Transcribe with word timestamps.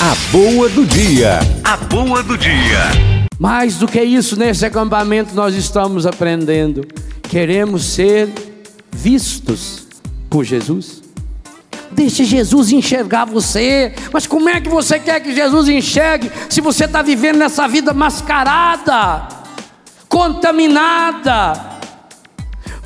A 0.00 0.14
boa 0.30 0.68
do 0.68 0.86
dia. 0.86 1.40
A 1.64 1.76
boa 1.76 2.22
do 2.22 2.38
dia. 2.38 2.78
Mais 3.36 3.78
do 3.78 3.88
que 3.88 4.00
isso, 4.00 4.38
nesse 4.38 4.64
acampamento 4.64 5.34
nós 5.34 5.56
estamos 5.56 6.06
aprendendo. 6.06 6.86
Queremos 7.20 7.84
ser 7.84 8.32
vistos 8.92 9.88
por 10.30 10.44
Jesus. 10.44 11.02
Deixe 11.90 12.24
Jesus 12.24 12.70
enxergar 12.70 13.24
você. 13.24 13.92
Mas 14.12 14.24
como 14.24 14.48
é 14.48 14.60
que 14.60 14.68
você 14.68 15.00
quer 15.00 15.18
que 15.18 15.34
Jesus 15.34 15.68
enxergue 15.68 16.30
se 16.48 16.60
você 16.60 16.84
está 16.84 17.02
vivendo 17.02 17.38
nessa 17.38 17.66
vida 17.66 17.92
mascarada, 17.92 19.26
contaminada? 20.08 21.77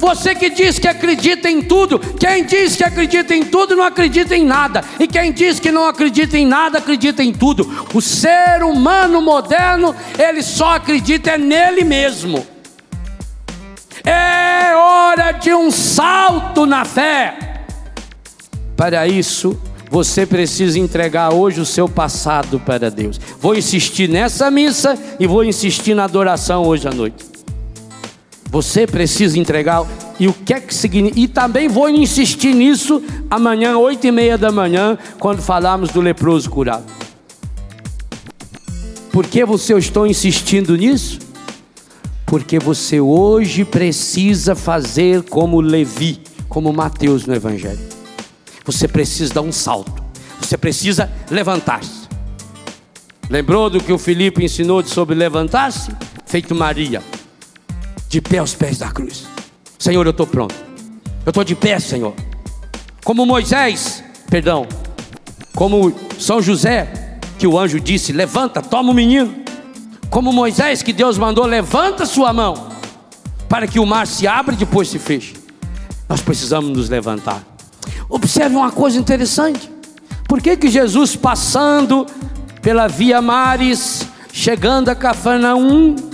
Você 0.00 0.34
que 0.34 0.48
diz 0.48 0.78
que 0.78 0.88
acredita 0.88 1.50
em 1.50 1.60
tudo, 1.60 1.98
quem 1.98 2.42
diz 2.44 2.74
que 2.74 2.82
acredita 2.82 3.34
em 3.34 3.44
tudo 3.44 3.76
não 3.76 3.84
acredita 3.84 4.34
em 4.34 4.46
nada, 4.46 4.82
e 4.98 5.06
quem 5.06 5.30
diz 5.30 5.60
que 5.60 5.70
não 5.70 5.84
acredita 5.86 6.38
em 6.38 6.46
nada 6.46 6.78
acredita 6.78 7.22
em 7.22 7.34
tudo. 7.34 7.86
O 7.92 8.00
ser 8.00 8.62
humano 8.64 9.20
moderno, 9.20 9.94
ele 10.18 10.42
só 10.42 10.76
acredita 10.76 11.32
é 11.32 11.38
nele 11.38 11.84
mesmo. 11.84 12.46
É 14.02 14.74
hora 14.74 15.32
de 15.32 15.52
um 15.52 15.70
salto 15.70 16.64
na 16.64 16.86
fé. 16.86 17.66
Para 18.74 19.06
isso, 19.06 19.60
você 19.90 20.24
precisa 20.24 20.78
entregar 20.78 21.34
hoje 21.34 21.60
o 21.60 21.66
seu 21.66 21.86
passado 21.86 22.58
para 22.58 22.90
Deus. 22.90 23.20
Vou 23.38 23.54
insistir 23.54 24.08
nessa 24.08 24.50
missa 24.50 24.98
e 25.18 25.26
vou 25.26 25.44
insistir 25.44 25.92
na 25.92 26.04
adoração 26.04 26.64
hoje 26.64 26.88
à 26.88 26.90
noite. 26.90 27.39
Você 28.50 28.84
precisa 28.84 29.38
entregar. 29.38 29.86
E 30.18 30.26
o 30.26 30.32
que 30.32 30.52
é 30.52 30.60
que 30.60 30.74
significa? 30.74 31.20
E 31.20 31.28
também 31.28 31.68
vou 31.68 31.88
insistir 31.88 32.52
nisso 32.52 33.02
amanhã, 33.30 33.78
oito 33.78 34.06
e 34.06 34.10
meia 34.10 34.36
da 34.36 34.50
manhã, 34.50 34.98
quando 35.20 35.40
falarmos 35.40 35.90
do 35.90 36.00
leproso 36.00 36.50
curado. 36.50 36.84
Por 39.12 39.26
que 39.26 39.44
você 39.44 39.72
eu 39.72 39.78
estou 39.78 40.06
insistindo 40.06 40.76
nisso? 40.76 41.20
Porque 42.26 42.58
você 42.58 43.00
hoje 43.00 43.64
precisa 43.64 44.54
fazer 44.54 45.22
como 45.22 45.60
Levi, 45.60 46.20
como 46.48 46.72
Mateus 46.72 47.26
no 47.26 47.34
Evangelho. 47.34 47.80
Você 48.64 48.88
precisa 48.88 49.34
dar 49.34 49.42
um 49.42 49.52
salto. 49.52 50.02
Você 50.40 50.56
precisa 50.56 51.10
levantar-se. 51.30 52.08
Lembrou 53.28 53.70
do 53.70 53.80
que 53.80 53.92
o 53.92 53.98
Filipe 53.98 54.44
ensinou 54.44 54.84
sobre 54.84 55.14
levantar-se? 55.14 55.92
Feito 56.26 56.54
Maria 56.54 57.00
de 58.10 58.20
pé 58.20 58.38
aos 58.38 58.54
pés 58.54 58.76
da 58.76 58.90
cruz. 58.90 59.24
Senhor, 59.78 60.04
eu 60.04 60.10
estou 60.10 60.26
pronto. 60.26 60.54
Eu 61.24 61.30
estou 61.30 61.44
de 61.44 61.54
pé, 61.54 61.78
Senhor. 61.78 62.12
Como 63.04 63.24
Moisés, 63.24 64.02
perdão, 64.28 64.66
como 65.54 65.92
São 66.18 66.42
José, 66.42 67.18
que 67.38 67.46
o 67.46 67.56
anjo 67.56 67.78
disse: 67.78 68.12
Levanta, 68.12 68.60
toma 68.60 68.90
o 68.90 68.94
menino. 68.94 69.32
Como 70.10 70.32
Moisés, 70.32 70.82
que 70.82 70.92
Deus 70.92 71.16
mandou: 71.16 71.46
Levanta 71.46 72.04
sua 72.04 72.32
mão, 72.32 72.70
para 73.48 73.68
que 73.68 73.78
o 73.78 73.86
mar 73.86 74.08
se 74.08 74.26
abra 74.26 74.54
e 74.54 74.58
depois 74.58 74.88
se 74.88 74.98
feche. 74.98 75.34
Nós 76.08 76.20
precisamos 76.20 76.76
nos 76.76 76.88
levantar. 76.88 77.44
Observe 78.08 78.56
uma 78.56 78.72
coisa 78.72 78.98
interessante. 78.98 79.70
Por 80.26 80.42
que, 80.42 80.56
que 80.56 80.68
Jesus, 80.68 81.14
passando 81.14 82.06
pela 82.60 82.88
via 82.88 83.22
Mares, 83.22 84.04
chegando 84.32 84.88
a 84.88 84.96
Cafarnaum, 84.96 86.09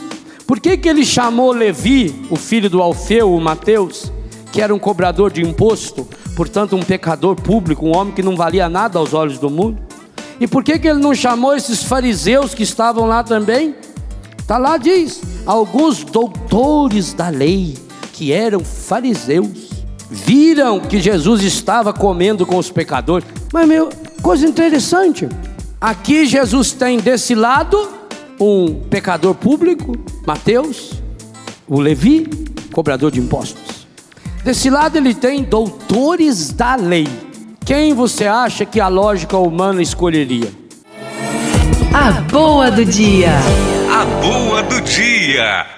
por 0.46 0.60
que, 0.60 0.76
que 0.76 0.88
ele 0.88 1.04
chamou 1.04 1.50
Levi, 1.50 2.14
o 2.30 2.36
filho 2.36 2.70
do 2.70 2.80
Alfeu, 2.80 3.34
o 3.34 3.40
Mateus, 3.40 4.12
que 4.52 4.62
era 4.62 4.72
um 4.72 4.78
cobrador 4.78 5.32
de 5.32 5.42
imposto, 5.42 6.06
portanto 6.36 6.76
um 6.76 6.82
pecador 6.82 7.34
público, 7.34 7.84
um 7.84 7.96
homem 7.96 8.14
que 8.14 8.22
não 8.22 8.36
valia 8.36 8.68
nada 8.68 8.98
aos 8.98 9.12
olhos 9.12 9.38
do 9.38 9.50
mundo? 9.50 9.82
E 10.38 10.46
por 10.46 10.62
que, 10.62 10.78
que 10.78 10.86
ele 10.86 11.00
não 11.00 11.14
chamou 11.14 11.56
esses 11.56 11.82
fariseus 11.82 12.54
que 12.54 12.62
estavam 12.62 13.06
lá 13.06 13.24
também? 13.24 13.74
Está 14.38 14.56
lá, 14.56 14.76
diz: 14.76 15.20
alguns 15.44 16.04
doutores 16.04 17.12
da 17.12 17.28
lei, 17.28 17.76
que 18.12 18.32
eram 18.32 18.60
fariseus, 18.60 19.70
viram 20.08 20.78
que 20.78 21.00
Jesus 21.00 21.42
estava 21.42 21.92
comendo 21.92 22.46
com 22.46 22.56
os 22.56 22.70
pecadores. 22.70 23.26
Mas, 23.52 23.66
meu, 23.66 23.88
coisa 24.22 24.46
interessante. 24.46 25.28
Aqui 25.80 26.24
Jesus 26.24 26.72
tem 26.72 26.98
desse 26.98 27.34
lado 27.34 27.95
um 28.40 28.80
pecador 28.88 29.34
público, 29.34 29.96
Mateus, 30.26 30.92
o 31.66 31.80
Levi, 31.80 32.28
cobrador 32.72 33.10
de 33.10 33.20
impostos. 33.20 33.86
Desse 34.44 34.70
lado 34.70 34.96
ele 34.96 35.14
tem 35.14 35.42
doutores 35.42 36.50
da 36.50 36.76
lei. 36.76 37.08
Quem 37.64 37.94
você 37.94 38.26
acha 38.26 38.64
que 38.64 38.80
a 38.80 38.88
lógica 38.88 39.36
humana 39.36 39.82
escolheria? 39.82 40.52
A 41.92 42.12
boa 42.22 42.70
do 42.70 42.84
dia. 42.84 43.32
A 43.90 44.04
boa 44.20 44.62
do 44.62 44.80
dia. 44.82 45.76